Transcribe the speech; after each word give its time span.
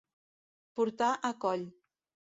Portar 0.79 1.11
a 1.31 1.35
coll. 1.47 1.69